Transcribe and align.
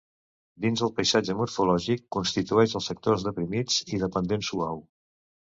Dins 0.63 0.79
el 0.87 0.93
paisatge 0.99 1.35
morfològic 1.41 2.01
constitueix 2.17 2.75
els 2.81 2.89
sectors 2.93 3.27
deprimits 3.29 3.79
i 3.99 4.03
de 4.07 4.11
pendent 4.19 4.49
suau. 4.51 4.83